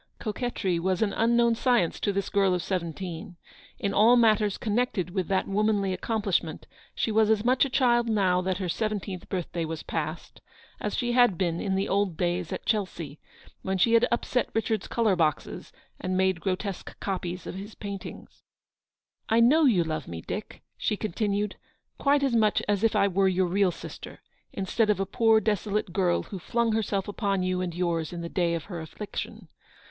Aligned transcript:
Coquetry 0.17 0.79
was 0.79 1.03
an 1.03 1.13
unknown 1.13 1.53
science 1.53 1.99
to 1.99 2.11
this 2.11 2.29
girl 2.31 2.55
of 2.55 2.63
seventeen. 2.63 3.37
In 3.77 3.93
all 3.93 4.15
matters 4.15 4.57
connected 4.57 5.11
with 5.11 5.27
that 5.27 5.47
womanly 5.47 5.93
accomplishment 5.93 6.65
she 6.95 7.11
was 7.11 7.29
as 7.29 7.45
much 7.45 7.65
a 7.65 7.69
child 7.69 8.09
now 8.09 8.41
that 8.41 8.57
her 8.57 8.67
seventeenth 8.67 9.29
birthday 9.29 9.63
was 9.63 9.83
past, 9.83 10.41
as 10.79 10.97
she 10.97 11.11
had 11.11 11.37
been 11.37 11.61
in 11.61 11.75
the 11.75 11.87
old 11.87 12.17
days 12.17 12.51
at 12.51 12.65
Chelsea 12.65 13.19
when 13.61 13.77
she 13.77 13.93
had 13.93 14.07
upset 14.11 14.49
Richard's 14.55 14.87
colour 14.87 15.15
boxes 15.15 15.71
and 15.99 16.17
made 16.17 16.41
grotesque 16.41 16.99
copies 16.99 17.45
of 17.45 17.53
his 17.53 17.75
paintings. 17.75 18.41
Q 19.29 19.37
2 19.37 19.37
228 19.37 19.37
"I 19.37 19.39
know 19.47 19.65
you 19.65 19.83
love 19.83 20.07
me, 20.07 20.23
Dick/' 20.23 20.61
she 20.79 20.97
continued, 20.97 21.57
"quite 21.99 22.23
as 22.23 22.35
much 22.35 22.63
as 22.67 22.83
if 22.83 22.95
I 22.95 23.07
were 23.07 23.27
your 23.27 23.45
real 23.45 23.69
sister, 23.69 24.23
instead 24.51 24.89
of 24.89 24.99
a 24.99 25.05
poor 25.05 25.39
desolate 25.39 25.93
girl 25.93 26.23
who 26.23 26.39
flung 26.39 26.71
herself 26.71 27.07
upon 27.07 27.43
you 27.43 27.61
and 27.61 27.75
yours 27.75 28.11
in 28.11 28.21
the 28.21 28.29
day 28.29 28.55
of 28.55 28.63
her 28.63 28.79
affliction. 28.81 29.47